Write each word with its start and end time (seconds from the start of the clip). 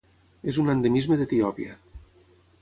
És 0.53 0.59
un 0.63 0.71
endemisme 0.73 1.19
d'Etiòpia. 1.19 1.77